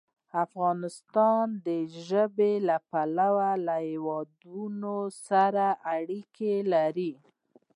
[0.45, 1.67] افغانستان د
[2.07, 4.95] ژبو له پلوه له هېوادونو
[5.27, 7.13] سره اړیکې لري.